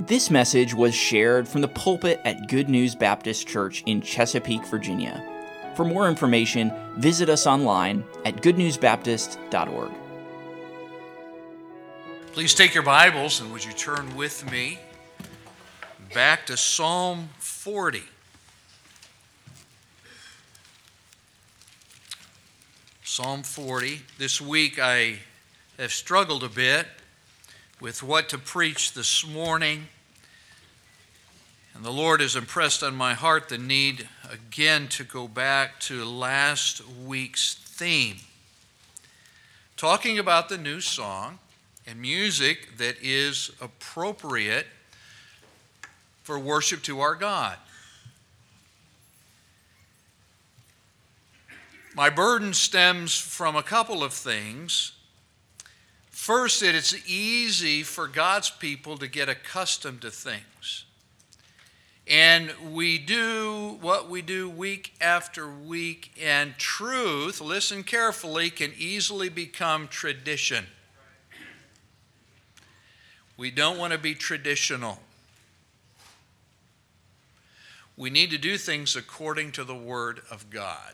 [0.00, 5.20] This message was shared from the pulpit at Good News Baptist Church in Chesapeake, Virginia.
[5.74, 9.90] For more information, visit us online at goodnewsbaptist.org.
[12.30, 14.78] Please take your Bibles and would you turn with me
[16.14, 18.02] back to Psalm 40.
[23.02, 24.02] Psalm 40.
[24.16, 25.16] This week I
[25.76, 26.86] have struggled a bit
[27.80, 29.86] with what to preach this morning.
[31.74, 36.04] And the Lord has impressed on my heart the need again to go back to
[36.04, 38.16] last week's theme,
[39.76, 41.38] talking about the new song
[41.86, 44.66] and music that is appropriate
[46.24, 47.56] for worship to our God.
[51.94, 54.92] My burden stems from a couple of things.
[56.28, 60.84] First, that it's easy for God's people to get accustomed to things.
[62.06, 69.30] And we do what we do week after week, and truth, listen carefully, can easily
[69.30, 70.66] become tradition.
[73.38, 74.98] We don't want to be traditional.
[77.96, 80.92] We need to do things according to the Word of God.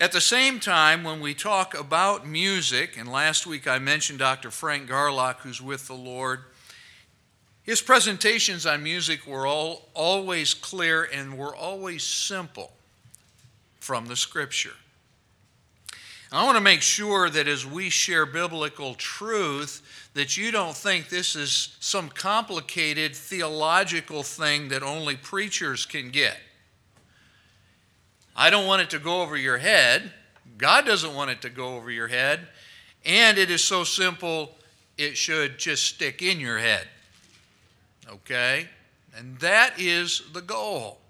[0.00, 4.52] At the same time, when we talk about music, and last week I mentioned Dr.
[4.52, 6.44] Frank Garlock, who's with the Lord,
[7.64, 12.72] his presentations on music were all, always clear and were always simple
[13.80, 14.74] from the Scripture.
[16.30, 19.82] I want to make sure that as we share biblical truth,
[20.14, 26.38] that you don't think this is some complicated theological thing that only preachers can get.
[28.38, 30.12] I don't want it to go over your head.
[30.58, 32.46] God doesn't want it to go over your head.
[33.04, 34.54] And it is so simple,
[34.96, 36.86] it should just stick in your head.
[38.08, 38.68] Okay?
[39.16, 41.00] And that is the goal.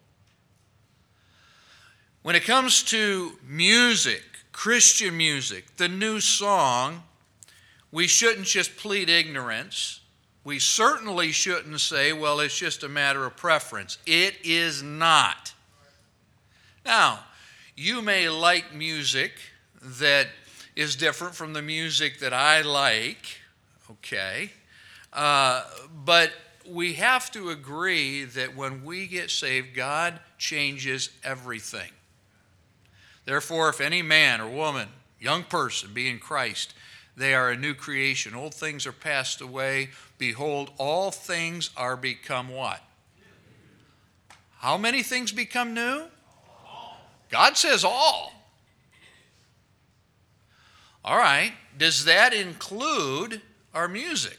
[2.23, 4.23] When it comes to music,
[4.53, 7.03] Christian music, the new song,
[7.93, 10.01] we shouldn't just plead ignorance.
[10.45, 13.99] We certainly shouldn't say, well, it's just a matter of preference.
[14.07, 15.48] It is not.
[16.89, 17.19] Now,
[17.77, 19.33] you may like music
[19.83, 20.29] that
[20.75, 23.37] is different from the music that I like,
[23.91, 24.53] okay?
[25.13, 25.65] Uh,
[26.03, 26.33] but
[26.67, 31.91] we have to agree that when we get saved, God changes everything.
[33.27, 34.89] Therefore, if any man or woman,
[35.21, 36.73] young person, be in Christ,
[37.15, 38.35] they are a new creation.
[38.35, 39.91] Old things are passed away.
[40.17, 42.83] Behold, all things are become what?
[44.61, 46.05] How many things become new?
[47.29, 48.33] God says all.
[51.05, 51.53] All right.
[51.77, 53.41] Does that include
[53.73, 54.39] our music?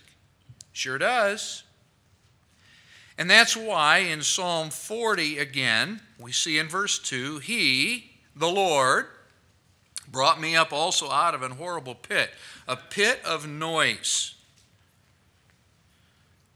[0.71, 1.63] Sure does.
[3.17, 9.07] And that's why in Psalm 40 again, we see in verse 2 He, the Lord,
[10.09, 12.31] brought me up also out of an horrible pit,
[12.67, 14.35] a pit of noise,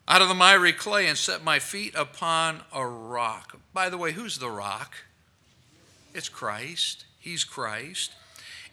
[0.07, 3.57] out of the miry clay, and set my feet upon a rock.
[3.73, 4.95] By the way, who's the rock?
[6.13, 7.05] It's Christ.
[7.19, 8.11] He's Christ.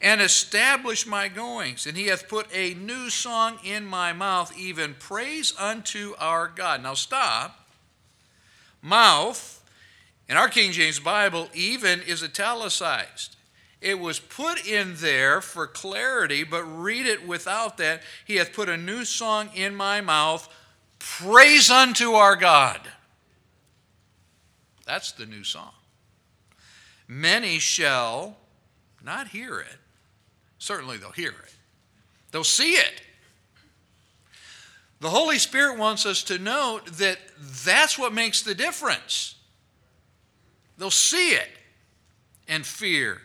[0.01, 1.87] And establish my goings.
[1.87, 6.83] And he hath put a new song in my mouth, even praise unto our God.
[6.83, 7.69] Now stop.
[8.83, 9.63] Mouth,
[10.29, 13.37] in our King James Bible, even is italicized.
[13.81, 18.03] It was put in there for clarity, but read it without that.
[18.25, 20.49] He hath put a new song in my mouth,
[20.99, 22.81] praise unto our God.
[24.87, 25.73] That's the new song.
[27.13, 28.37] Many shall
[29.05, 29.77] not hear it.
[30.59, 31.55] Certainly they'll hear it,
[32.31, 33.03] they'll see it.
[35.01, 37.19] The Holy Spirit wants us to note that
[37.65, 39.35] that's what makes the difference.
[40.79, 41.49] They'll see it
[42.47, 43.23] and fear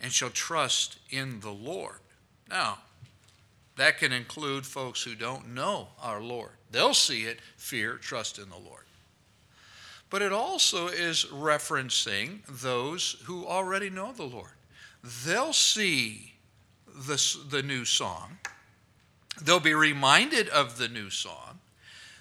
[0.00, 1.98] and shall trust in the Lord.
[2.48, 2.78] Now,
[3.76, 6.52] that can include folks who don't know our Lord.
[6.70, 8.81] They'll see it, fear, trust in the Lord
[10.12, 14.52] but it also is referencing those who already know the Lord.
[15.24, 16.34] They'll see
[16.94, 18.36] this, the new song,
[19.40, 21.60] they'll be reminded of the new song,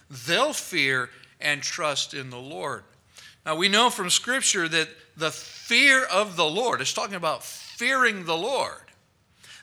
[0.10, 1.10] they'll fear
[1.42, 2.86] and trust in the Lord.
[3.46, 4.88] Now, we know from Scripture that
[5.18, 8.84] the fear of the Lord, is talking about fearing the Lord.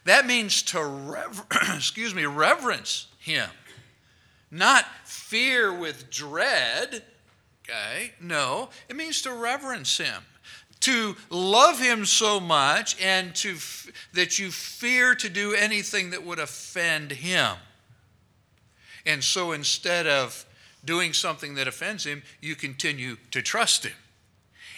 [0.05, 3.49] That means to rever- excuse me, reverence Him,
[4.51, 7.05] not fear with dread
[7.69, 8.13] Okay?
[8.21, 10.23] No, it means to reverence him,
[10.81, 13.57] to love him so much and to
[14.15, 17.57] that you fear to do anything that would offend him.
[19.05, 20.47] And so instead of
[20.85, 23.97] doing something that offends Him, you continue to trust Him.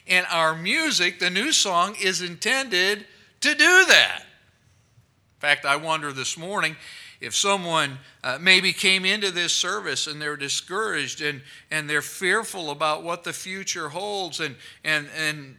[0.07, 3.07] And our music, the new song, is intended
[3.41, 4.21] to do that.
[4.21, 6.77] In fact, I wonder this morning
[7.21, 12.71] if someone uh, maybe came into this service and they're discouraged and, and they're fearful
[12.71, 15.57] about what the future holds and, and, and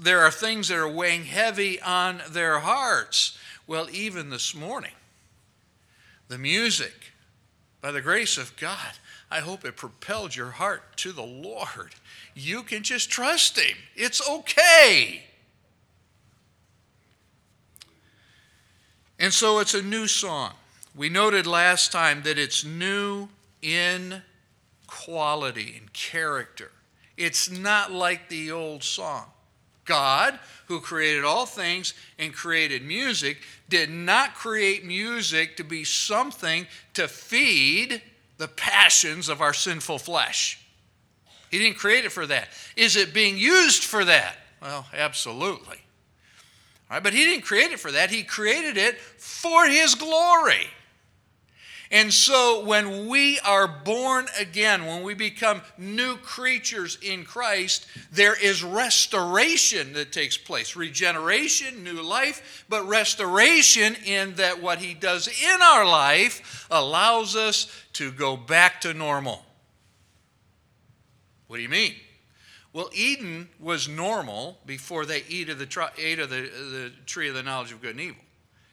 [0.00, 3.38] there are things that are weighing heavy on their hearts.
[3.66, 4.92] Well, even this morning,
[6.28, 7.12] the music,
[7.80, 8.92] by the grace of God,
[9.30, 11.94] I hope it propelled your heart to the Lord.
[12.34, 13.76] You can just trust Him.
[13.96, 15.24] It's okay.
[19.18, 20.52] And so it's a new song.
[20.96, 23.28] We noted last time that it's new
[23.60, 24.22] in
[24.86, 26.70] quality and character.
[27.18, 29.26] It's not like the old song.
[29.84, 33.38] God, who created all things and created music,
[33.68, 38.00] did not create music to be something to feed
[38.38, 40.60] the passions of our sinful flesh.
[41.50, 42.48] He didn't create it for that.
[42.74, 44.36] Is it being used for that?
[44.62, 45.78] Well, absolutely.
[46.90, 48.10] All right, but He didn't create it for that.
[48.10, 50.66] He created it for His glory.
[51.90, 58.34] And so when we are born again, when we become new creatures in Christ, there
[58.34, 65.28] is restoration that takes place regeneration, new life, but restoration in that what He does
[65.28, 69.44] in our life allows us to go back to normal.
[71.46, 71.94] What do you mean?
[72.72, 77.34] Well, Eden was normal before they ate of the, ate of the, the tree of
[77.34, 78.22] the knowledge of good and evil.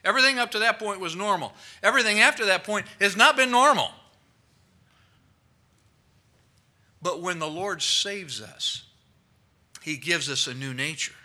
[0.04, 1.54] Everything up to that point was normal.
[1.82, 3.90] Everything after that point has not been normal.
[7.02, 8.84] But when the Lord saves us,
[9.82, 11.16] He gives us a new nature.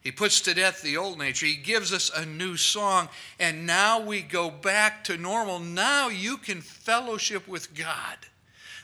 [0.00, 1.46] He puts to death the old nature.
[1.46, 3.08] He gives us a new song.
[3.38, 5.58] And now we go back to normal.
[5.58, 8.16] Now you can fellowship with God.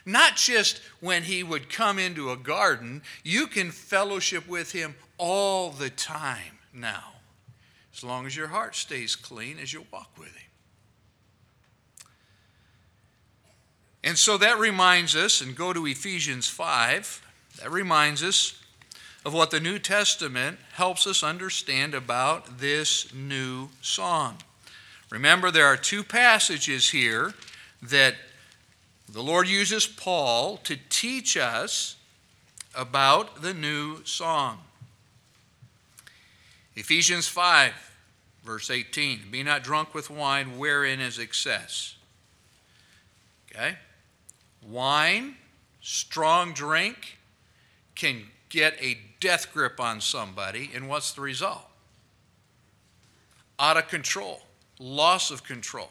[0.05, 5.71] Not just when He would come into a garden, you can fellowship with Him all
[5.71, 7.14] the time now
[7.95, 10.41] as long as your heart stays clean as you walk with Him.
[14.03, 17.25] And so that reminds us, and go to Ephesians 5,
[17.61, 18.61] that reminds us
[19.25, 24.37] of what the New Testament helps us understand about this new song.
[25.09, 27.33] Remember, there are two passages here
[27.81, 28.15] that
[29.11, 31.95] the Lord uses Paul to teach us
[32.75, 34.59] about the new song.
[36.75, 37.73] Ephesians 5,
[38.43, 41.95] verse 18 Be not drunk with wine, wherein is excess.
[43.49, 43.77] Okay?
[44.67, 45.35] Wine,
[45.81, 47.17] strong drink,
[47.95, 51.65] can get a death grip on somebody, and what's the result?
[53.57, 54.41] Out of control,
[54.79, 55.89] loss of control.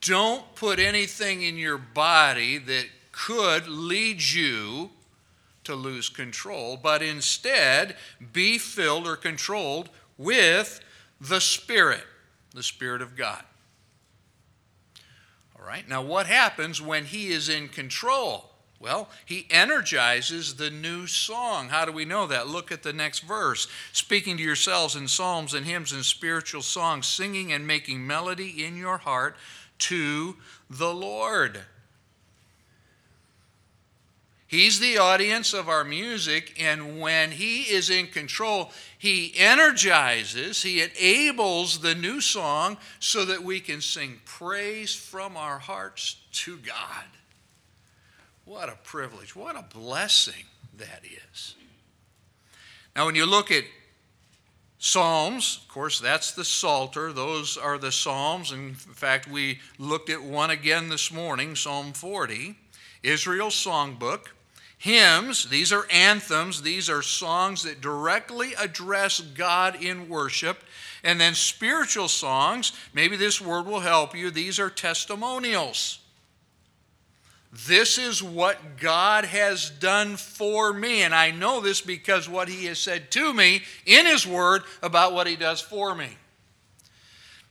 [0.00, 4.90] Don't put anything in your body that could lead you
[5.64, 7.96] to lose control, but instead
[8.32, 10.80] be filled or controlled with
[11.20, 12.04] the Spirit,
[12.54, 13.42] the Spirit of God.
[15.58, 18.50] All right, now what happens when He is in control?
[18.80, 21.68] Well, he energizes the new song.
[21.68, 22.48] How do we know that?
[22.48, 23.68] Look at the next verse.
[23.92, 28.78] Speaking to yourselves in psalms and hymns and spiritual songs, singing and making melody in
[28.78, 29.36] your heart
[29.80, 30.36] to
[30.70, 31.60] the Lord.
[34.50, 40.82] He's the audience of our music, and when He is in control, He energizes, He
[40.82, 47.04] enables the new song so that we can sing praise from our hearts to God.
[48.44, 50.46] What a privilege, what a blessing
[50.78, 51.54] that is.
[52.96, 53.62] Now, when you look at
[54.80, 57.12] Psalms, of course, that's the Psalter.
[57.12, 58.50] Those are the Psalms.
[58.50, 62.56] In fact, we looked at one again this morning, Psalm 40,
[63.04, 64.22] Israel's songbook.
[64.80, 70.64] Hymns, these are anthems, these are songs that directly address God in worship.
[71.04, 75.98] And then spiritual songs, maybe this word will help you, these are testimonials.
[77.52, 81.02] This is what God has done for me.
[81.02, 85.12] And I know this because what He has said to me in His Word about
[85.12, 86.08] what He does for me.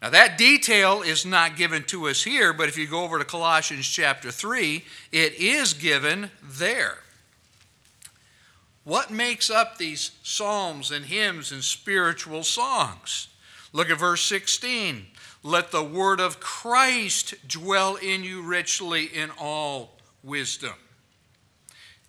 [0.01, 3.25] Now, that detail is not given to us here, but if you go over to
[3.25, 6.99] Colossians chapter 3, it is given there.
[8.89, 13.27] What makes up these psalms and hymns and spiritual songs?
[13.71, 15.05] Look at verse 16.
[15.43, 19.91] Let the word of Christ dwell in you richly in all
[20.23, 20.73] wisdom,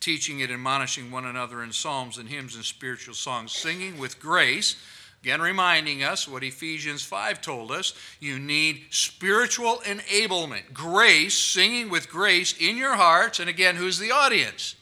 [0.00, 4.76] teaching and admonishing one another in psalms and hymns and spiritual songs, singing with grace
[5.22, 12.08] Again, reminding us what Ephesians 5 told us you need spiritual enablement, grace, singing with
[12.08, 13.38] grace in your hearts.
[13.38, 14.76] And again, who's the audience?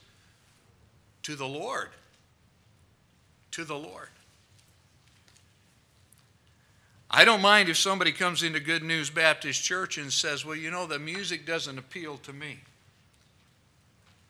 [1.28, 1.90] To the Lord.
[3.50, 4.08] To the Lord.
[7.10, 10.70] I don't mind if somebody comes into Good News Baptist Church and says, Well, you
[10.70, 12.60] know, the music doesn't appeal to me.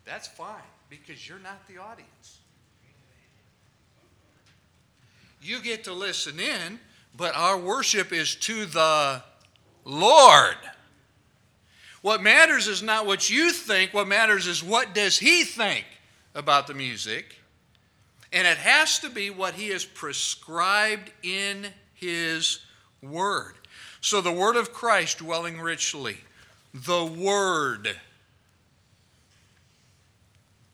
[0.05, 0.57] That's fine
[0.91, 2.41] because you're not the audience.
[5.41, 6.81] You get to listen in,
[7.17, 9.23] but our worship is to the
[9.85, 10.57] Lord.
[12.03, 15.87] What matters is not what you think, what matters is what does he think
[16.39, 17.35] about the music.
[18.33, 22.61] And it has to be what he has prescribed in his
[23.03, 23.55] word.
[24.01, 26.19] So the word of Christ dwelling richly,
[26.73, 27.97] the word.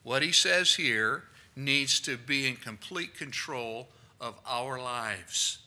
[0.03, 1.23] What he says here
[1.55, 3.87] needs to be in complete control
[4.21, 5.57] of our lives,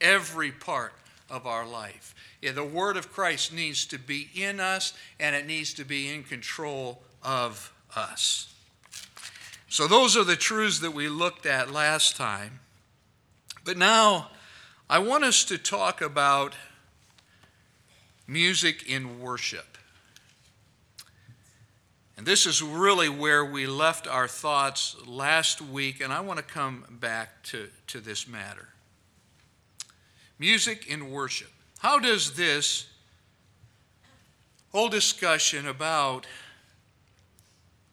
[0.00, 0.92] every part
[1.28, 2.14] of our life.
[2.40, 6.12] Yeah, the Word of Christ needs to be in us and it needs to be
[6.12, 8.51] in control of us.
[9.72, 12.60] So, those are the truths that we looked at last time.
[13.64, 14.28] But now,
[14.90, 16.52] I want us to talk about
[18.26, 19.78] music in worship.
[22.18, 26.44] And this is really where we left our thoughts last week, and I want to
[26.44, 28.68] come back to, to this matter.
[30.38, 31.50] Music in worship.
[31.78, 32.88] How does this
[34.70, 36.26] whole discussion about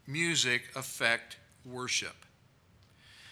[0.05, 2.15] music affect worship?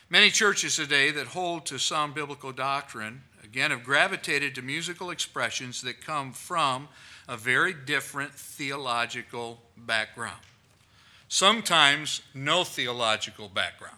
[0.09, 5.81] Many churches today that hold to some biblical doctrine, again, have gravitated to musical expressions
[5.81, 6.87] that come from
[7.27, 10.39] a very different theological background
[11.27, 13.97] sometimes no theological background.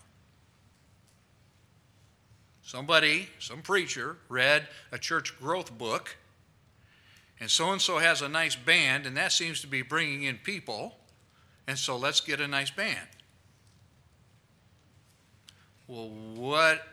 [2.62, 6.15] Somebody, some preacher, read a church growth book,
[7.39, 10.38] and so and so has a nice band, and that seems to be bringing in
[10.38, 10.95] people,
[11.67, 13.07] and so let's get a nice band.
[15.89, 16.84] Well, what,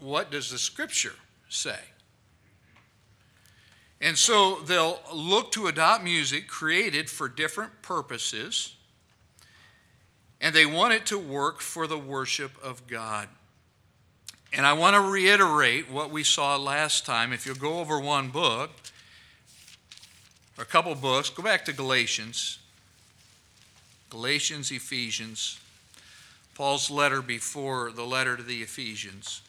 [0.00, 1.14] what does the scripture
[1.48, 1.78] say?
[4.00, 8.74] And so they'll look to adopt music created for different purposes
[10.40, 13.28] and they want it to work for the worship of God.
[14.52, 17.32] And I want to reiterate what we saw last time.
[17.32, 18.70] If you'll go over one book,
[20.58, 22.58] or a couple books, go back to Galatians.
[24.10, 25.60] Galatians, Ephesians,
[26.54, 29.42] Paul's letter before the letter to the Ephesians.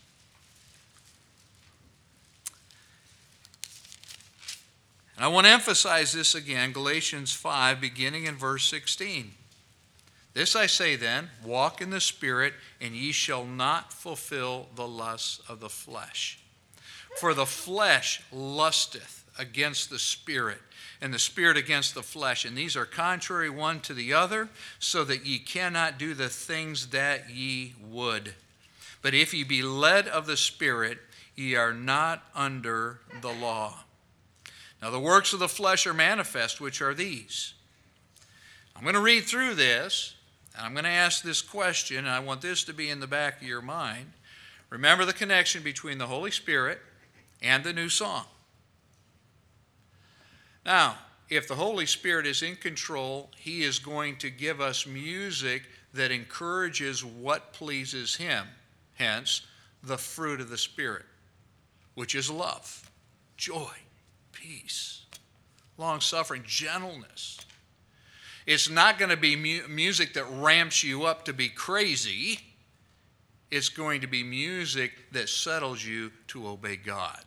[5.15, 9.31] And I want to emphasize this again Galatians 5, beginning in verse 16.
[10.33, 15.39] This I say then walk in the Spirit, and ye shall not fulfill the lusts
[15.48, 16.39] of the flesh.
[17.19, 20.59] For the flesh lusteth against the Spirit,
[21.01, 22.45] and the Spirit against the flesh.
[22.45, 24.49] And these are contrary one to the other,
[24.79, 28.33] so that ye cannot do the things that ye would.
[29.01, 30.99] But if ye be led of the Spirit,
[31.35, 33.83] ye are not under the law.
[34.81, 37.53] Now the works of the flesh are manifest, which are these.
[38.75, 40.15] I'm going to read through this
[40.55, 43.07] and I'm going to ask this question, and I want this to be in the
[43.07, 44.11] back of your mind.
[44.69, 46.79] Remember the connection between the Holy Spirit
[47.41, 48.25] and the new song.
[50.65, 50.96] Now,
[51.29, 56.12] if the Holy Spirit is in control, He is going to give us music that
[56.12, 58.48] encourages what pleases Him.
[58.96, 59.41] Hence,
[59.84, 61.05] the fruit of the Spirit,
[61.96, 62.89] which is love,
[63.36, 63.72] joy,
[64.32, 65.05] peace,
[65.77, 67.39] long suffering, gentleness,
[68.46, 72.39] it's not going to be mu- music that ramps you up to be crazy.
[73.50, 77.24] It's going to be music that settles you to obey God.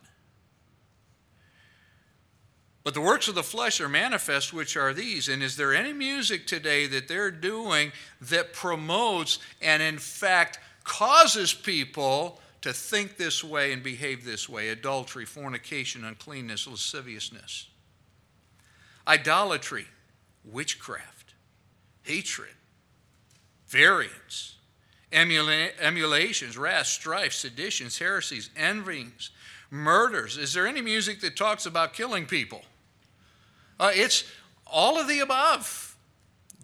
[2.86, 5.26] But the works of the flesh are manifest, which are these.
[5.28, 7.90] And is there any music today that they're doing
[8.20, 14.68] that promotes and, in fact, causes people to think this way and behave this way?
[14.68, 17.66] Adultery, fornication, uncleanness, lasciviousness,
[19.08, 19.88] idolatry,
[20.44, 21.34] witchcraft,
[22.04, 22.54] hatred,
[23.66, 24.58] variance,
[25.10, 29.30] emula- emulations, wrath, strife, seditions, heresies, envyings,
[29.72, 30.38] murders.
[30.38, 32.62] Is there any music that talks about killing people?
[33.78, 34.24] Uh, it's
[34.66, 35.96] all of the above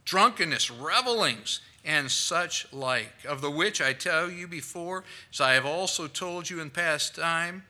[0.05, 5.67] drunkenness, revelings, and such like, of the which I tell you before, as I have
[5.67, 7.65] also told you in past time,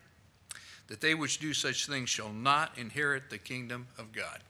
[0.89, 4.41] that they which do such things shall not inherit the kingdom of God.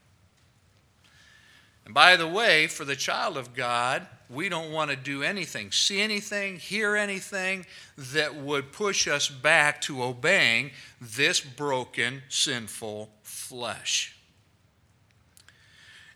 [1.85, 5.73] And by the way, for the child of God, we don't want to do anything,
[5.73, 10.71] see anything, hear anything that would push us back to obeying
[11.01, 14.17] this broken, sinful flesh.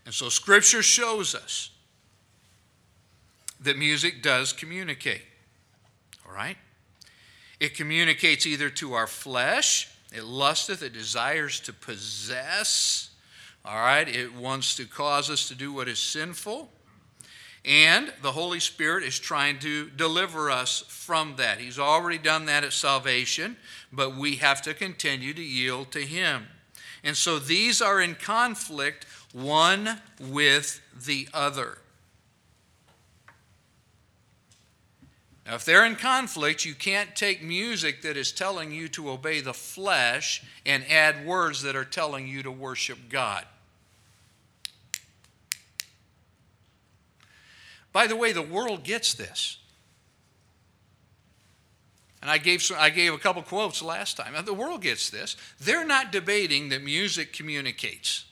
[0.07, 1.71] And so Scripture shows us
[3.61, 5.23] that music does communicate.
[6.27, 6.57] All right?
[7.59, 13.11] It communicates either to our flesh, it lusteth, it desires to possess.
[13.65, 14.09] All right?
[14.09, 16.71] It wants to cause us to do what is sinful.
[17.65, 21.59] And the Holy Spirit is trying to deliver us from that.
[21.59, 23.57] He's already done that at salvation,
[23.93, 26.47] but we have to continue to yield to Him.
[27.03, 29.05] And so these are in conflict
[29.37, 31.77] one with the other.
[35.45, 39.41] Now, if they're in conflict, you can't take music that is telling you to obey
[39.41, 43.45] the flesh and add words that are telling you to worship God.
[47.93, 49.59] By the way, the world gets this.
[52.23, 54.35] And I gave, some, I gave a couple quotes last time.
[54.45, 55.37] The world gets this.
[55.61, 58.25] They're not debating that music communicates.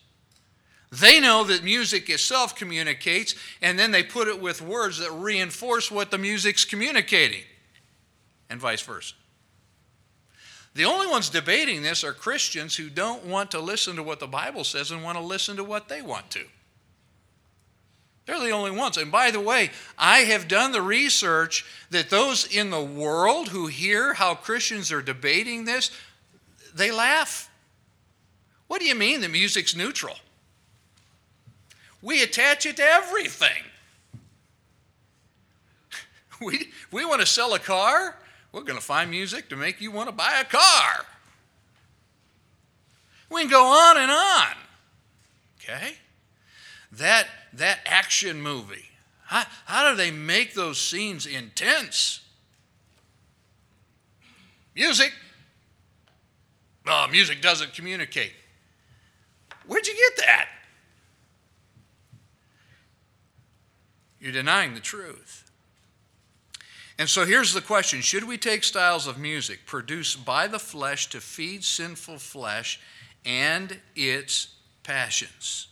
[1.00, 5.90] They know that music itself communicates, and then they put it with words that reinforce
[5.90, 7.42] what the music's communicating,
[8.48, 9.14] and vice versa.
[10.74, 14.28] The only ones debating this are Christians who don't want to listen to what the
[14.28, 16.44] Bible says and want to listen to what they want to.
[18.26, 18.96] They're the only ones.
[18.96, 23.66] And by the way, I have done the research that those in the world who
[23.66, 25.90] hear how Christians are debating this,
[26.74, 27.50] they laugh.
[28.68, 30.16] What do you mean the music's neutral?
[32.04, 33.48] We attach it to everything.
[36.40, 38.16] We, we want to sell a car,
[38.50, 41.06] we're going to find music to make you want to buy a car.
[43.30, 44.56] We can go on and on.
[45.62, 45.94] Okay?
[46.98, 48.90] that, that action movie.
[49.26, 52.20] How, how do they make those scenes intense?
[54.74, 55.12] Music.
[56.86, 58.32] Oh, music doesn't communicate.
[59.66, 60.48] Where'd you get that?
[64.24, 65.52] You're denying the truth.
[66.98, 71.08] And so here's the question Should we take styles of music produced by the flesh
[71.10, 72.80] to feed sinful flesh
[73.24, 74.48] and its
[74.82, 75.68] passions?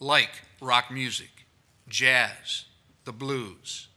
[0.00, 0.30] like
[0.62, 1.44] rock music,
[1.88, 2.64] jazz,
[3.04, 3.88] the blues,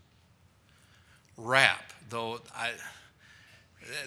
[1.37, 2.71] rap, though I,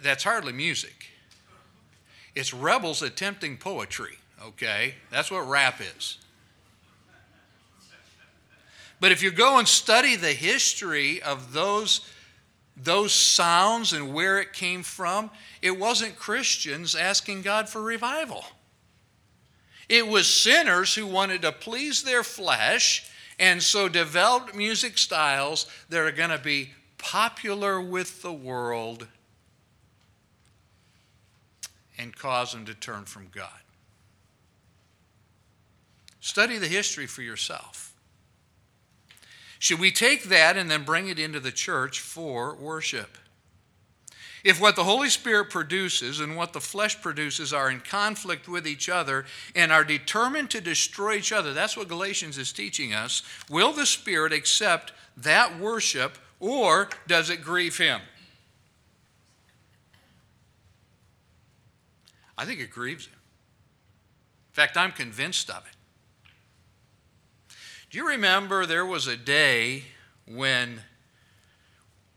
[0.02, 1.06] that's hardly music.
[2.34, 4.94] It's rebels attempting poetry, okay?
[5.10, 6.18] That's what rap is.
[9.00, 12.00] But if you go and study the history of those,
[12.76, 15.30] those sounds and where it came from,
[15.60, 18.44] it wasn't Christians asking God for revival.
[19.88, 26.00] It was sinners who wanted to please their flesh and so developed music styles that
[26.00, 29.06] are going to be popular with the world
[31.98, 33.48] and cause them to turn from God.
[36.20, 37.95] Study the history for yourself.
[39.58, 43.18] Should we take that and then bring it into the church for worship?
[44.44, 48.64] If what the Holy Spirit produces and what the flesh produces are in conflict with
[48.64, 49.24] each other
[49.56, 53.24] and are determined to destroy each other, that's what Galatians is teaching us.
[53.50, 58.00] Will the Spirit accept that worship or does it grieve Him?
[62.38, 63.14] I think it grieves Him.
[63.14, 65.75] In fact, I'm convinced of it.
[67.90, 69.84] Do you remember there was a day
[70.26, 70.80] when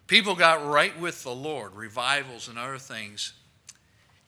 [0.07, 3.33] people got right with the Lord, revivals and other things,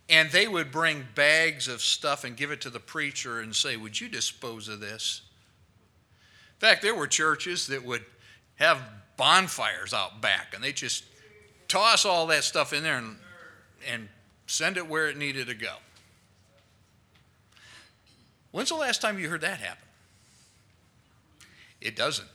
[0.07, 3.75] and they would bring bags of stuff and give it to the preacher and say,
[3.75, 5.21] Would you dispose of this?
[6.55, 8.05] In fact, there were churches that would
[8.55, 8.79] have
[9.17, 11.05] bonfires out back, and they just
[11.67, 13.17] toss all that stuff in there and,
[13.91, 14.09] and
[14.45, 15.73] send it where it needed to go.
[18.51, 19.87] When's the last time you heard that happen?
[21.81, 22.27] It doesn't.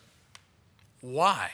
[1.00, 1.50] Why?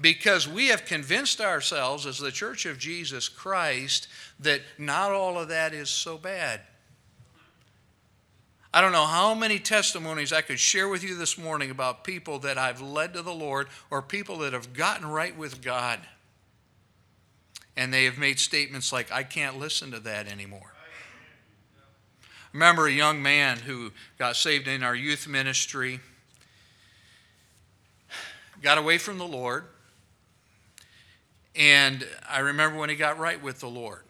[0.00, 4.08] because we have convinced ourselves as the church of Jesus Christ
[4.40, 6.60] that not all of that is so bad.
[8.72, 12.40] I don't know how many testimonies I could share with you this morning about people
[12.40, 16.00] that I've led to the Lord or people that have gotten right with God.
[17.76, 20.72] And they have made statements like, I can't listen to that anymore.
[22.52, 26.00] remember a young man who got saved in our youth ministry,
[28.64, 29.64] got away from the Lord,
[31.54, 34.00] and I remember when he got right with the Lord.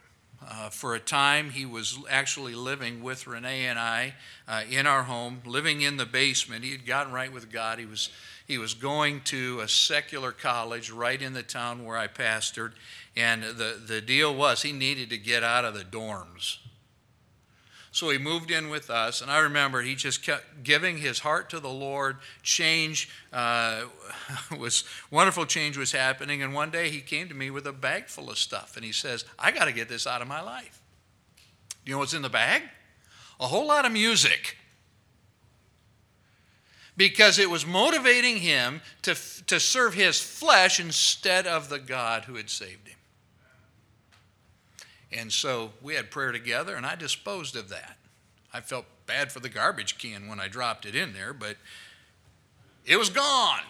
[0.49, 4.14] Uh, for a time, he was actually living with Renee and I
[4.47, 6.62] uh, in our home, living in the basement.
[6.62, 7.81] He had gotten right with God.
[7.81, 8.11] He was,
[8.47, 12.73] he was going to a secular college right in the town where I pastored.
[13.17, 16.59] And the, the deal was he needed to get out of the dorms.
[17.94, 21.48] So he moved in with us, and I remember he just kept giving his heart
[21.50, 22.16] to the Lord.
[22.42, 23.83] Change uh,
[24.59, 25.46] was wonderful.
[25.46, 28.37] Change was happening, and one day he came to me with a bag full of
[28.37, 30.83] stuff, and he says, "I got to get this out of my life."
[31.85, 32.62] Do you know what's in the bag?
[33.38, 34.57] A whole lot of music.
[36.96, 39.14] Because it was motivating him to,
[39.46, 42.93] to serve his flesh instead of the God who had saved him.
[45.14, 47.96] And so we had prayer together, and I disposed of that.
[48.53, 51.57] I felt bad for the garbage can when I dropped it in there, but
[52.85, 53.61] it was gone.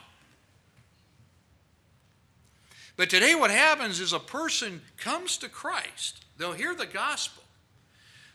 [2.97, 6.25] But today, what happens is a person comes to Christ.
[6.39, 7.43] They'll hear the gospel.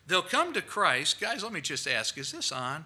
[0.05, 1.19] They'll come to Christ.
[1.19, 2.85] Guys, let me just ask is this on?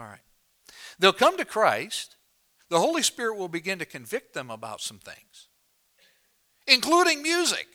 [0.00, 0.20] All right.
[0.98, 2.16] They'll come to Christ
[2.70, 5.48] the Holy Spirit will begin to convict them about some things,
[6.66, 7.66] including music.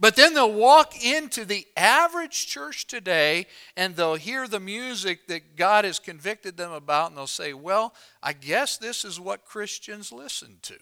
[0.00, 5.56] But then they'll walk into the average church today and they'll hear the music that
[5.56, 10.10] God has convicted them about, and they'll say, Well, I guess this is what Christians
[10.10, 10.76] listen to.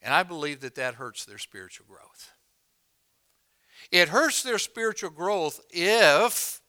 [0.00, 2.32] And I believe that that hurts their spiritual growth.
[3.90, 6.61] It hurts their spiritual growth if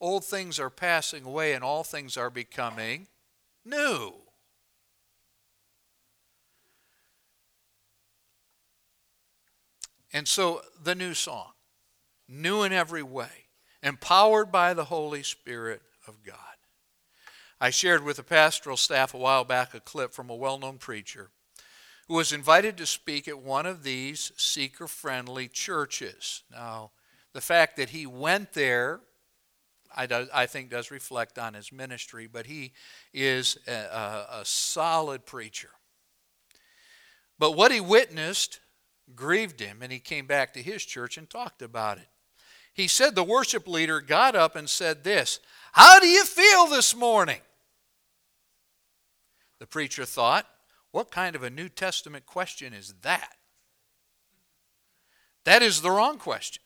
[0.00, 3.06] Old things are passing away and all things are becoming
[3.64, 4.14] new.
[10.12, 11.52] And so the new song,
[12.28, 13.48] new in every way,
[13.82, 16.36] empowered by the Holy Spirit of God.
[17.60, 20.78] I shared with the pastoral staff a while back a clip from a well known
[20.78, 21.30] preacher
[22.08, 26.42] who was invited to speak at one of these seeker friendly churches.
[26.50, 26.92] Now,
[27.32, 29.00] the fact that he went there
[29.96, 32.72] I, do, I think does reflect on his ministry, but he
[33.14, 35.70] is a, a, a solid preacher.
[37.38, 38.60] But what he witnessed
[39.14, 42.08] grieved him, and he came back to his church and talked about it.
[42.72, 45.40] He said the worship leader got up and said this
[45.72, 47.40] How do you feel this morning?
[49.58, 50.46] The preacher thought,
[50.90, 53.34] What kind of a New Testament question is that?
[55.44, 56.62] That is the wrong question.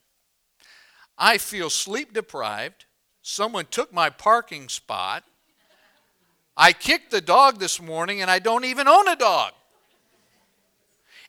[1.18, 2.86] I feel sleep deprived.
[3.22, 5.24] Someone took my parking spot.
[6.56, 9.52] I kicked the dog this morning and I don't even own a dog.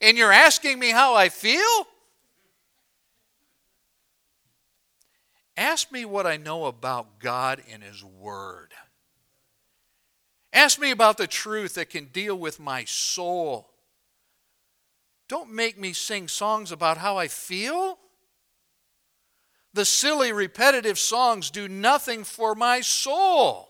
[0.01, 1.87] And you're asking me how I feel?
[5.55, 8.73] Ask me what I know about God and His Word.
[10.53, 13.69] Ask me about the truth that can deal with my soul.
[15.29, 17.99] Don't make me sing songs about how I feel.
[19.73, 23.69] The silly, repetitive songs do nothing for my soul.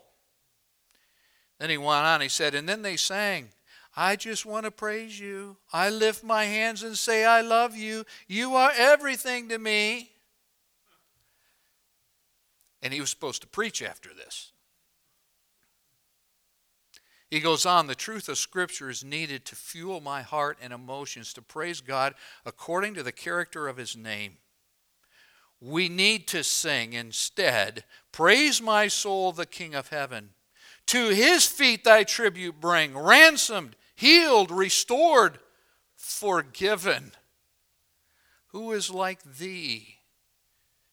[1.59, 3.49] Then he went on, he said, and then they sang,
[3.95, 5.57] I just want to praise you.
[5.71, 8.05] I lift my hands and say, I love you.
[8.27, 10.11] You are everything to me.
[12.81, 14.53] And he was supposed to preach after this.
[17.29, 21.33] He goes on, the truth of Scripture is needed to fuel my heart and emotions
[21.33, 22.13] to praise God
[22.45, 24.37] according to the character of His name
[25.61, 30.31] we need to sing instead Praise my soul, the King of heaven.
[30.87, 35.39] To his feet thy tribute bring, ransomed, healed, restored,
[35.95, 37.13] forgiven.
[38.47, 39.99] Who is like thee?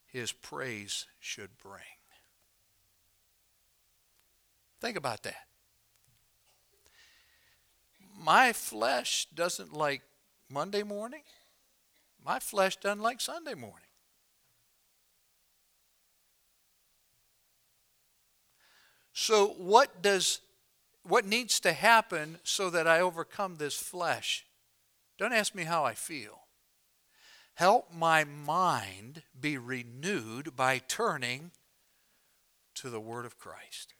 [0.06, 1.82] His praise should bring.
[4.80, 5.46] Think about that.
[8.16, 10.02] My flesh doesn't like
[10.48, 11.22] Monday morning.
[12.24, 13.87] My flesh doesn't like Sunday morning.
[19.28, 20.40] So what does
[21.02, 24.46] what needs to happen so that I overcome this flesh?
[25.18, 26.44] Don't ask me how I feel.
[27.52, 31.50] Help my mind be renewed by turning
[32.76, 33.92] to the word of Christ.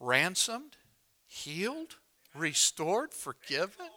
[0.00, 0.78] Ransomed,
[1.26, 1.96] healed,
[2.34, 3.90] restored, forgiven.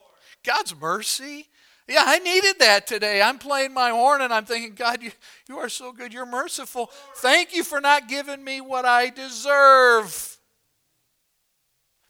[0.44, 1.48] God's mercy
[1.90, 3.20] yeah, I needed that today.
[3.22, 5.12] I'm playing my horn and I'm thinking, God, you,
[5.48, 6.14] you are so good.
[6.14, 6.92] You're merciful.
[7.18, 10.38] Thank you for not giving me what I deserve.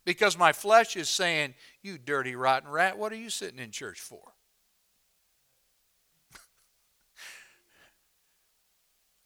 [0.06, 4.00] Because my flesh is saying, You dirty, rotten rat, what are you sitting in church
[4.00, 4.34] for?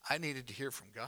[0.09, 1.07] I needed to hear from God.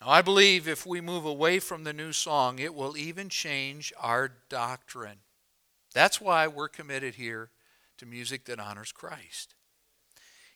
[0.00, 3.92] Now, I believe if we move away from the new song, it will even change
[3.98, 5.18] our doctrine.
[5.94, 7.50] That's why we're committed here
[7.98, 9.54] to music that honors Christ.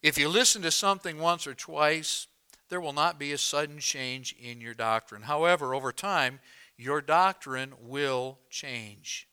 [0.02, 2.26] If you listen to something once or twice,
[2.68, 5.22] there will not be a sudden change in your doctrine.
[5.22, 6.40] However, over time,
[6.76, 9.28] your doctrine will change.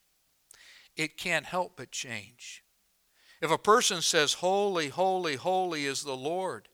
[0.96, 2.64] It can't help but change.
[3.42, 6.68] If a person says, Holy, holy, holy is the Lord,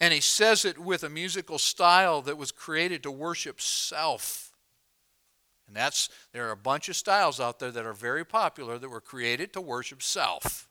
[0.00, 4.47] and he says it with a musical style that was created to worship self,
[5.68, 8.88] and that's, there are a bunch of styles out there that are very popular that
[8.88, 10.68] were created to worship self.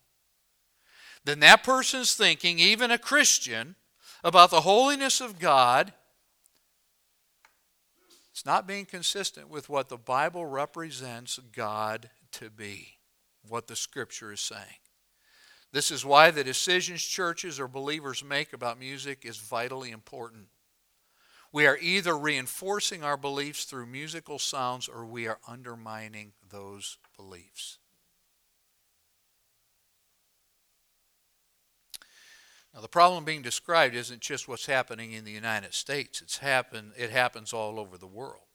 [1.24, 3.76] Then that person's thinking, even a Christian,
[4.24, 5.94] about the holiness of God,
[8.32, 12.98] it's not being consistent with what the Bible represents God to be,
[13.48, 14.82] what the Scripture is saying.
[15.72, 20.48] This is why the decisions churches or believers make about music is vitally important.
[21.58, 27.80] We are either reinforcing our beliefs through musical sounds or we are undermining those beliefs.
[32.76, 36.91] Now, the problem being described isn't just what's happening in the United States, it's happen,
[36.96, 38.46] it happens all over the world.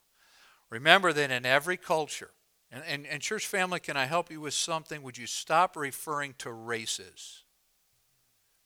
[0.71, 2.31] Remember that in every culture,
[2.71, 5.03] and, and, and, church family, can I help you with something?
[5.03, 7.43] Would you stop referring to races?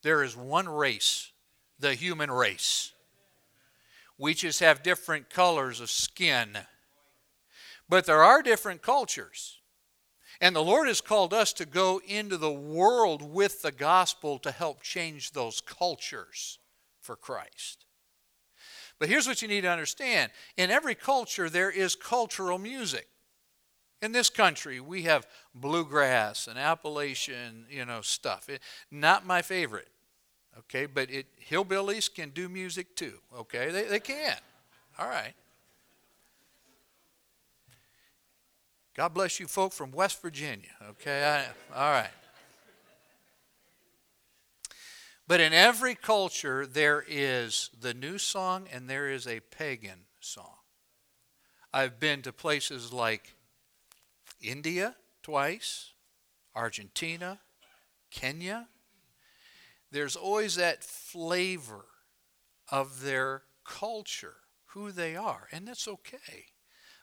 [0.03, 1.31] There is one race,
[1.79, 2.91] the human race.
[4.17, 6.57] We just have different colors of skin.
[7.89, 9.59] But there are different cultures.
[10.39, 14.51] And the Lord has called us to go into the world with the gospel to
[14.51, 16.59] help change those cultures
[17.01, 17.85] for Christ.
[18.99, 23.07] But here's what you need to understand in every culture, there is cultural music.
[24.01, 25.25] In this country, we have
[25.55, 28.47] bluegrass and Appalachian, you know, stuff.
[28.47, 29.87] It, not my favorite,
[30.59, 33.69] okay, but it, hillbillies can do music too, okay?
[33.71, 34.37] They, they can.
[34.99, 35.33] All right.
[38.95, 41.23] God bless you folk from West Virginia, okay?
[41.23, 42.09] I, all right.
[45.27, 50.55] But in every culture, there is the new song and there is a pagan song.
[51.73, 53.35] I've been to places like
[54.41, 55.91] India twice,
[56.55, 57.39] Argentina,
[58.09, 58.67] Kenya.
[59.91, 61.85] There's always that flavor
[62.69, 66.45] of their culture, who they are, and that's okay.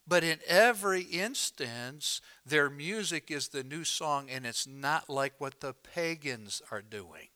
[0.07, 5.61] But in every instance, their music is the new song, and it's not like what
[5.61, 7.29] the pagans are doing.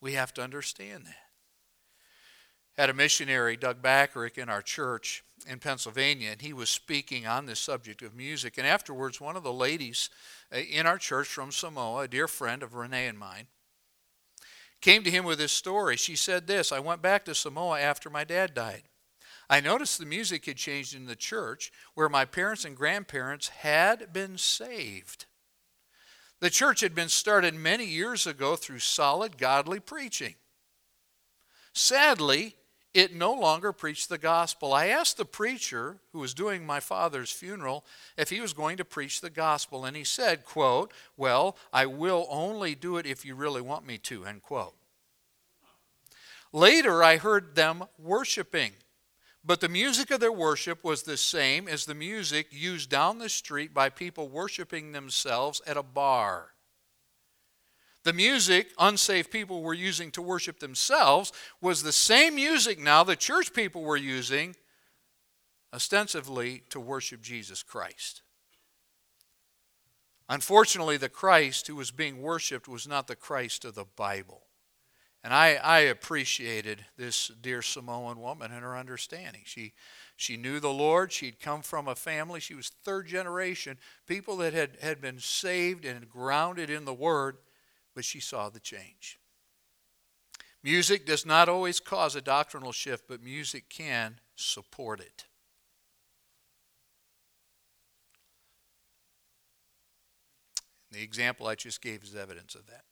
[0.00, 1.14] We have to understand that.
[2.76, 7.46] Had a missionary, Doug Backerick, in our church in Pennsylvania, and he was speaking on
[7.46, 8.58] this subject of music.
[8.58, 10.10] And afterwards, one of the ladies
[10.52, 13.46] Uh, in our church from Samoa, a dear friend of Renee and mine,
[14.80, 15.96] came to him with this story.
[15.96, 18.84] She said this I went back to Samoa after my dad died.
[19.48, 24.12] I noticed the music had changed in the church where my parents and grandparents had
[24.12, 25.26] been saved.
[26.40, 30.34] The church had been started many years ago through solid, godly preaching.
[31.72, 32.56] Sadly,
[32.96, 34.72] it no longer preached the gospel.
[34.72, 37.84] I asked the preacher who was doing my father's funeral
[38.16, 42.26] if he was going to preach the gospel, and he said, quote, Well, I will
[42.30, 44.74] only do it if you really want me to, end quote.
[46.54, 48.72] Later, I heard them worshiping.
[49.44, 53.28] But the music of their worship was the same as the music used down the
[53.28, 56.55] street by people worshiping themselves at a bar.
[58.06, 63.16] The music unsaved people were using to worship themselves was the same music now the
[63.16, 64.54] church people were using
[65.74, 68.22] ostensibly to worship Jesus Christ.
[70.28, 74.42] Unfortunately, the Christ who was being worshiped was not the Christ of the Bible.
[75.24, 79.42] And I, I appreciated this dear Samoan woman and her understanding.
[79.46, 79.72] She,
[80.14, 81.10] she knew the Lord.
[81.10, 82.38] She'd come from a family.
[82.38, 87.38] She was third generation, people that had, had been saved and grounded in the Word,
[87.96, 89.18] but she saw the change.
[90.62, 95.24] Music does not always cause a doctrinal shift, but music can support it.
[100.92, 102.84] The example I just gave is evidence of that.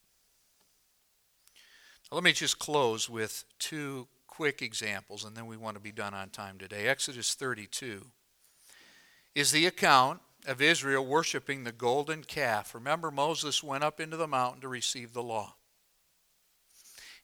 [2.10, 6.14] Let me just close with two quick examples, and then we want to be done
[6.14, 6.88] on time today.
[6.88, 8.06] Exodus 32
[9.34, 12.74] is the account of Israel worshiping the golden calf.
[12.74, 15.54] Remember, Moses went up into the mountain to receive the law.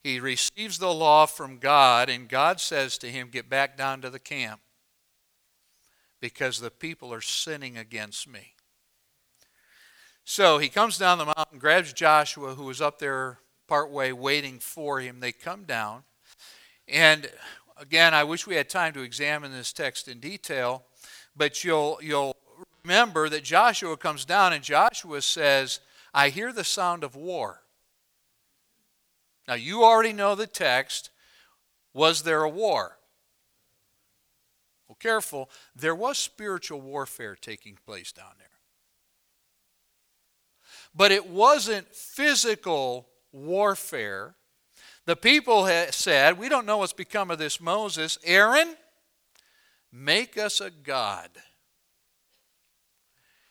[0.02, 4.10] He receives the law from God, and God says to him, Get back down to
[4.10, 4.60] the camp
[6.20, 8.54] because the people are sinning against me.
[10.24, 15.00] So he comes down the mountain, grabs Joshua, who was up there partway waiting for
[15.00, 15.20] him.
[15.20, 16.04] They come down,
[16.88, 17.30] and
[17.76, 20.84] again, I wish we had time to examine this text in detail,
[21.36, 22.36] but you'll, you'll
[22.84, 25.80] remember that Joshua comes down and Joshua says,
[26.12, 27.62] I hear the sound of war.
[29.46, 31.10] Now, you already know the text.
[31.92, 32.98] Was there a war?
[34.88, 35.50] Well, careful.
[35.74, 38.46] There was spiritual warfare taking place down there.
[40.94, 44.34] But it wasn't physical warfare.
[45.06, 48.18] The people said, We don't know what's become of this Moses.
[48.24, 48.76] Aaron,
[49.92, 51.30] make us a God.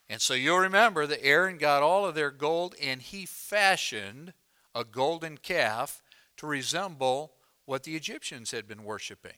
[0.09, 4.33] And so you'll remember that Aaron got all of their gold and he fashioned
[4.73, 6.01] a golden calf
[6.37, 7.33] to resemble
[7.65, 9.37] what the Egyptians had been worshiping.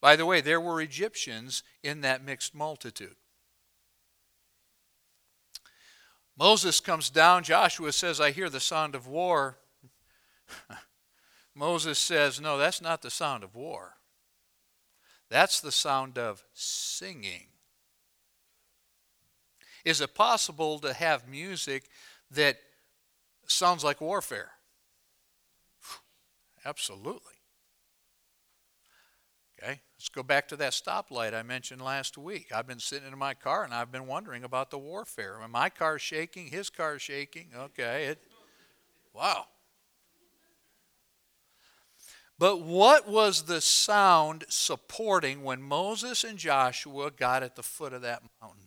[0.00, 3.16] By the way, there were Egyptians in that mixed multitude.
[6.36, 7.44] Moses comes down.
[7.44, 9.58] Joshua says, I hear the sound of war.
[11.54, 13.96] Moses says, No, that's not the sound of war.
[15.28, 17.51] That's the sound of singing.
[19.84, 21.88] Is it possible to have music
[22.30, 22.56] that
[23.46, 24.50] sounds like warfare?
[26.64, 27.34] Absolutely.
[29.62, 32.50] Okay, let's go back to that stoplight I mentioned last week.
[32.52, 35.38] I've been sitting in my car and I've been wondering about the warfare.
[35.48, 37.50] My car's shaking, his car's shaking.
[37.56, 38.22] Okay, it,
[39.14, 39.46] wow.
[42.38, 48.02] But what was the sound supporting when Moses and Joshua got at the foot of
[48.02, 48.61] that mountain?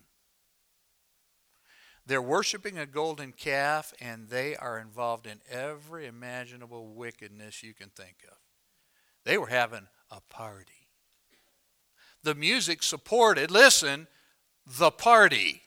[2.06, 7.90] They're worshiping a golden calf and they are involved in every imaginable wickedness you can
[7.90, 8.38] think of.
[9.24, 10.86] They were having a party
[12.26, 14.08] the music supported, listen,
[14.66, 15.62] the party.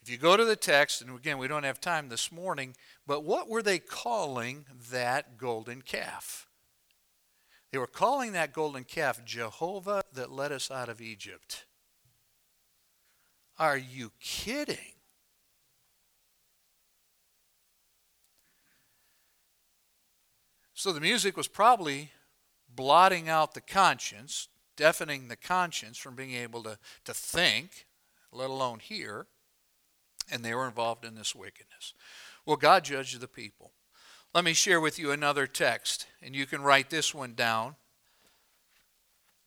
[0.00, 2.74] If you go to the text, and again, we don't have time this morning,
[3.06, 6.46] but what were they calling that golden calf?
[7.72, 11.66] They were calling that golden calf Jehovah that led us out of Egypt.
[13.60, 14.94] Are you kidding?
[20.72, 22.10] So the music was probably
[22.74, 27.86] blotting out the conscience, deafening the conscience from being able to, to think,
[28.32, 29.26] let alone hear,
[30.32, 31.92] and they were involved in this wickedness.
[32.46, 33.72] Well, God judged the people.
[34.32, 37.76] Let me share with you another text, and you can write this one down.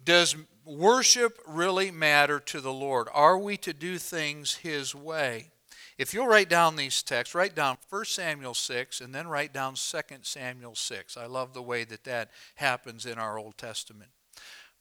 [0.04, 0.36] Does
[0.66, 3.08] worship really matter to the Lord?
[3.14, 5.52] Are we to do things His way?
[5.98, 9.76] If you'll write down these texts, write down 1 Samuel 6 and then write down
[9.76, 11.18] 2 Samuel 6.
[11.18, 14.10] I love the way that that happens in our Old Testament.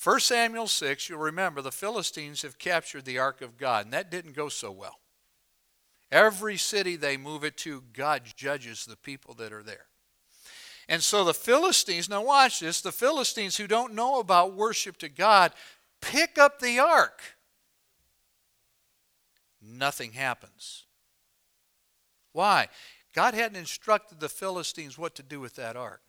[0.03, 4.11] 1 Samuel 6, you'll remember the Philistines have captured the Ark of God, and that
[4.11, 4.99] didn't go so well.
[6.11, 9.87] Every city they move it to, God judges the people that are there.
[10.89, 15.09] And so the Philistines, now watch this, the Philistines who don't know about worship to
[15.09, 15.53] God
[16.01, 17.23] pick up the ark.
[19.63, 20.85] Nothing happens.
[22.33, 22.69] Why?
[23.15, 26.01] God hadn't instructed the Philistines what to do with that ark.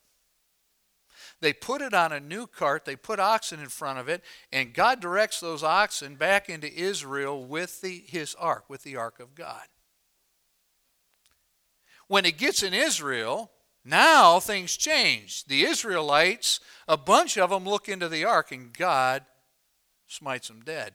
[1.40, 4.74] They put it on a new cart, they put oxen in front of it, and
[4.74, 9.36] God directs those oxen back into Israel with the, his ark, with the ark of
[9.36, 9.64] God.
[12.08, 13.52] When it gets in Israel,
[13.86, 15.46] now things change.
[15.46, 19.24] The Israelites, a bunch of them look into the ark, and God
[20.08, 20.94] smites them dead.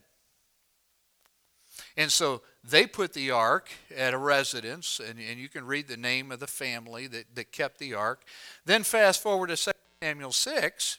[1.96, 5.96] And so they put the ark at a residence, and, and you can read the
[5.96, 8.22] name of the family that, that kept the ark.
[8.64, 9.70] Then fast forward to 2
[10.02, 10.98] Samuel 6.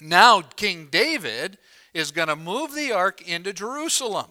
[0.00, 1.58] Now King David
[1.92, 4.26] is going to move the ark into Jerusalem.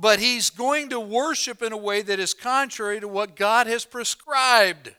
[0.00, 3.84] But he's going to worship in a way that is contrary to what God has
[3.84, 4.94] prescribed.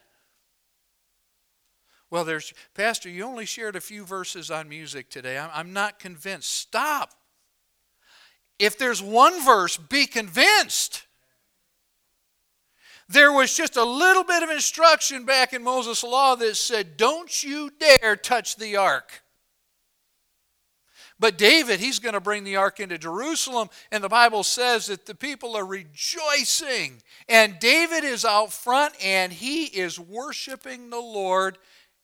[2.11, 5.39] Well, there's, Pastor, you only shared a few verses on music today.
[5.39, 6.51] I'm, I'm not convinced.
[6.51, 7.15] Stop.
[8.59, 11.07] If there's one verse, be convinced.
[13.09, 17.43] There was just a little bit of instruction back in Moses' law that said, Don't
[17.43, 19.23] you dare touch the ark.
[21.21, 25.05] But David, he's going to bring the ark into Jerusalem, and the Bible says that
[25.05, 27.03] the people are rejoicing.
[27.29, 31.59] And David is out front, and he is worshiping the Lord,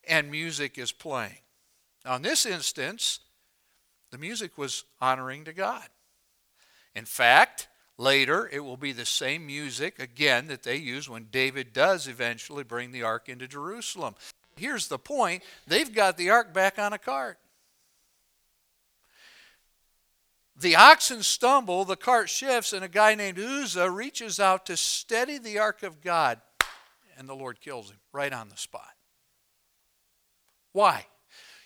[0.08, 1.40] and music is playing.
[2.06, 3.22] Now, in this instance,
[4.12, 5.88] the music was honoring to God.
[6.96, 11.74] In fact, later it will be the same music again that they use when David
[11.74, 14.14] does eventually bring the ark into Jerusalem.
[14.58, 17.40] Here's the point they've got the ark back on a cart.
[20.60, 25.38] The oxen stumble, the cart shifts, and a guy named Uzzah reaches out to steady
[25.38, 26.42] the ark of God.
[27.18, 28.92] and the Lord kills him right on the spot.
[30.72, 31.06] Why?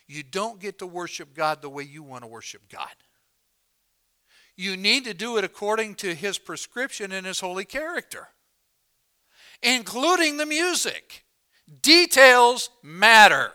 [0.07, 2.95] You don't get to worship God the way you want to worship God.
[4.55, 8.27] You need to do it according to His prescription and His holy character,
[9.63, 11.25] including the music.
[11.81, 13.53] Details matter.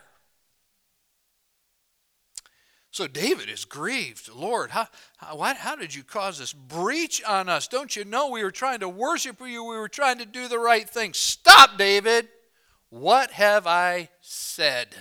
[2.96, 4.30] So David is grieved.
[4.34, 4.88] Lord, how,
[5.18, 7.68] how, how did you cause this breach on us?
[7.68, 9.64] Don't you know we were trying to worship you?
[9.64, 11.12] We were trying to do the right thing.
[11.12, 12.26] Stop, David.
[12.88, 14.96] What have I said?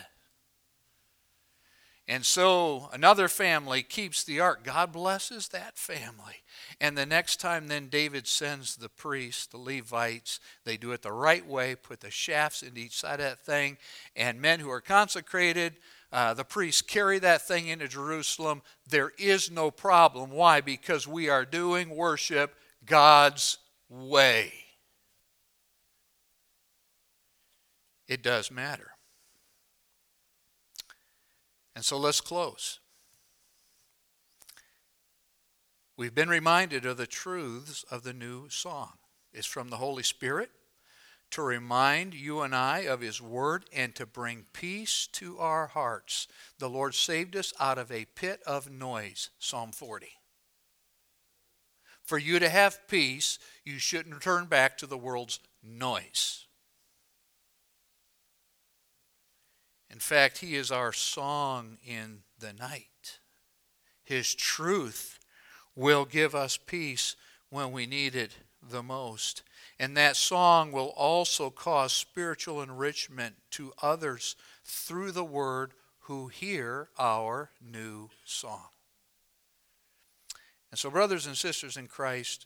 [2.06, 4.66] And so another family keeps the ark.
[4.66, 6.44] God blesses that family.
[6.82, 10.42] And the next time, then David sends the priests, the Levites.
[10.66, 13.78] They do it the right way, put the shafts into each side of that thing.
[14.18, 15.78] And men who are consecrated
[16.12, 18.62] uh, the priests carry that thing into Jerusalem.
[18.88, 20.32] There is no problem.
[20.32, 20.62] Why?
[20.62, 23.58] Because we are doing worship God's
[23.90, 24.54] way.
[28.08, 28.92] It does matter.
[31.76, 32.80] And so let's close.
[35.98, 38.94] We've been reminded of the truths of the new song.
[39.34, 40.52] It's from the Holy Spirit
[41.36, 46.30] to remind you and I of His Word and to bring peace to our hearts.
[46.60, 50.08] The Lord saved us out of a pit of noise, Psalm 40.
[52.02, 56.46] For you to have peace, you shouldn't turn back to the world's noise.
[59.90, 63.20] In fact, He is our song in the night.
[64.06, 65.20] His truth
[65.76, 67.18] will give us peace
[67.50, 69.44] when we need it the most.
[69.80, 76.90] And that song will also cause spiritual enrichment to others through the word who hear
[76.98, 78.68] our new song.
[80.72, 82.46] And so, brothers and sisters in Christ,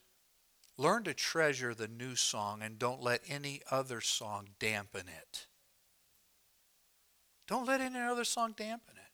[0.77, 5.47] learn to treasure the new song and don't let any other song dampen it.
[7.47, 9.11] Don't let any other song dampen it.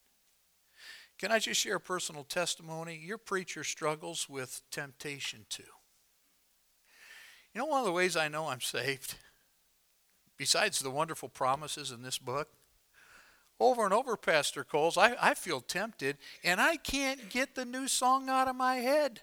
[1.17, 3.01] Can I just share a personal testimony?
[3.01, 5.63] Your preacher struggles with temptation too.
[7.55, 9.15] You know, one of the ways I know I'm saved,
[10.35, 12.49] besides the wonderful promises in this book,
[13.61, 17.87] over and over, Pastor Coles, I, I feel tempted and I can't get the new
[17.87, 19.21] song out of my head.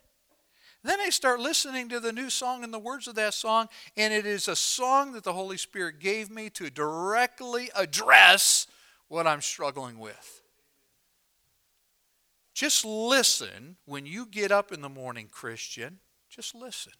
[0.82, 3.68] Then I start listening to the new song and the words of that song,
[3.98, 8.66] and it is a song that the Holy Spirit gave me to directly address
[9.08, 10.40] what I'm struggling with.
[12.54, 15.98] Just listen when you get up in the morning, Christian.
[16.30, 16.94] Just listen.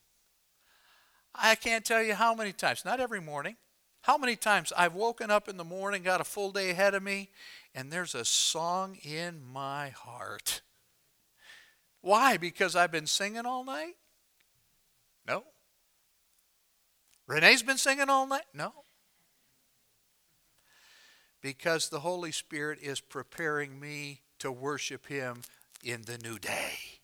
[1.34, 3.56] I can't tell you how many times, not every morning,
[4.02, 7.02] how many times I've woken up in the morning, got a full day ahead of
[7.02, 7.30] me,
[7.74, 10.60] and there's a song in my heart.
[12.00, 12.36] Why?
[12.36, 13.94] Because I've been singing all night?
[15.26, 15.44] No.
[17.28, 18.44] Renee's been singing all night?
[18.52, 18.72] No.
[21.40, 25.42] Because the Holy Spirit is preparing me to worship Him
[25.84, 27.01] in the new day.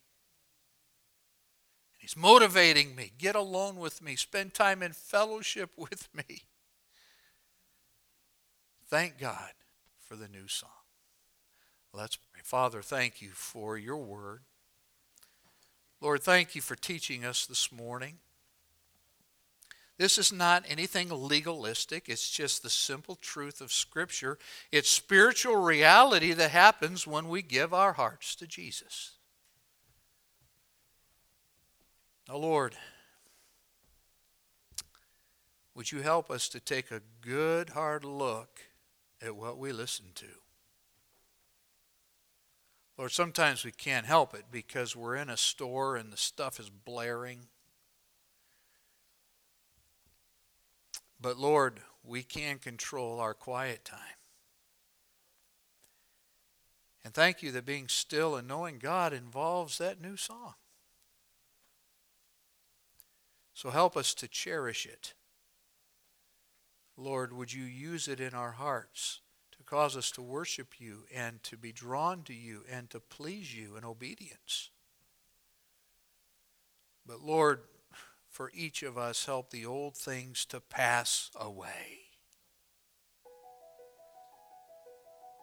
[2.09, 3.13] He's motivating me.
[3.19, 4.17] Get alone with me.
[4.17, 6.45] Spend time in fellowship with me.
[8.87, 9.51] Thank God
[10.01, 10.71] for the new song.
[11.93, 12.41] Let's pray.
[12.43, 14.41] Father, thank you for your word.
[16.01, 18.15] Lord, thank you for teaching us this morning.
[19.99, 22.09] This is not anything legalistic.
[22.09, 24.39] It's just the simple truth of Scripture.
[24.73, 29.18] It's spiritual reality that happens when we give our hearts to Jesus.
[32.29, 32.77] Now, Lord,
[35.75, 38.61] would you help us to take a good, hard look
[39.23, 40.27] at what we listen to?
[42.99, 46.69] Lord, sometimes we can't help it because we're in a store and the stuff is
[46.69, 47.47] blaring.
[51.19, 54.01] But Lord, we can control our quiet time.
[57.05, 60.55] And thank you that being still and knowing God involves that new song.
[63.59, 65.15] So help us to cherish it.
[66.97, 69.19] Lord, would you use it in our hearts
[69.51, 73.53] to cause us to worship you and to be drawn to you and to please
[73.53, 74.71] you in obedience?
[77.05, 77.63] But Lord,
[78.31, 81.99] for each of us, help the old things to pass away.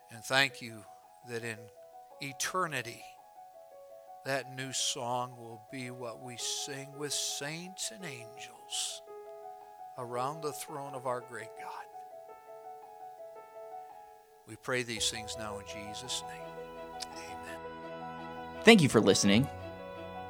[0.10, 0.86] And thank you
[1.30, 1.58] that in
[2.22, 3.04] eternity,
[4.26, 9.02] that new song will be what we sing with saints and angels
[10.00, 11.86] around the throne of our great God.
[14.48, 17.06] We pray these things now in Jesus' name.
[17.18, 17.60] Amen.
[18.64, 19.48] Thank you for listening.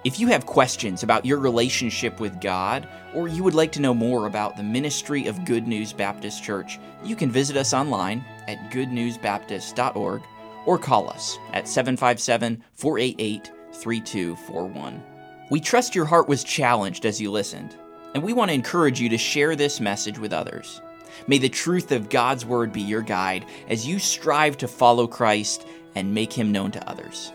[0.04, 3.94] If you have questions about your relationship with God, or you would like to know
[3.94, 8.72] more about the ministry of Good News Baptist Church, you can visit us online at
[8.72, 10.22] goodnewsbaptist.org
[10.66, 15.04] or call us at 757 488 3241.
[15.50, 17.76] We trust your heart was challenged as you listened,
[18.14, 20.82] and we want to encourage you to share this message with others.
[21.28, 25.66] May the truth of God's Word be your guide as you strive to follow Christ
[25.94, 27.32] and make Him known to others.